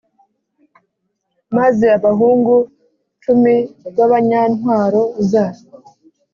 [1.57, 2.55] Maze abahungu
[3.23, 3.55] cumi
[3.95, 5.45] b abanyantwaro za